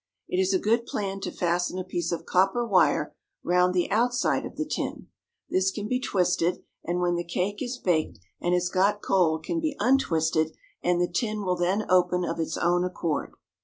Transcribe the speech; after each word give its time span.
It 0.27 0.39
is 0.41 0.51
a 0.51 0.57
good 0.57 0.87
plan 0.87 1.19
to 1.19 1.31
fasten 1.31 1.77
a 1.77 1.83
piece 1.83 2.11
of 2.11 2.25
copper 2.25 2.65
wire 2.65 3.15
round 3.43 3.75
the 3.75 3.87
outside 3.91 4.47
of 4.47 4.55
the 4.55 4.65
tin. 4.65 5.09
This 5.47 5.69
can 5.69 5.87
be 5.87 5.99
twisted, 5.99 6.63
and 6.83 7.01
when 7.01 7.13
the 7.17 7.23
cake 7.23 7.61
is 7.61 7.77
baked 7.77 8.17
and 8.41 8.55
has 8.55 8.67
got 8.69 9.03
cold 9.03 9.43
can 9.43 9.59
be 9.59 9.75
untwisted, 9.79 10.53
and 10.81 10.99
the 10.99 11.07
tin 11.07 11.43
will 11.45 11.55
then 11.55 11.85
open 11.87 12.25
of 12.25 12.39
its 12.39 12.57
own 12.57 12.83
accord. 12.83 13.35